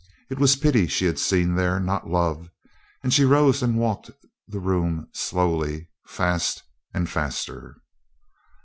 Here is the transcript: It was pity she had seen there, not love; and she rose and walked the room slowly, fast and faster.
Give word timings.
It 0.31 0.39
was 0.39 0.55
pity 0.55 0.87
she 0.87 1.05
had 1.05 1.19
seen 1.19 1.53
there, 1.53 1.79
not 1.79 2.09
love; 2.09 2.49
and 3.03 3.13
she 3.13 3.23
rose 3.23 3.61
and 3.61 3.77
walked 3.77 4.09
the 4.47 4.59
room 4.59 5.07
slowly, 5.13 5.89
fast 6.07 6.63
and 6.91 7.07
faster. 7.07 7.77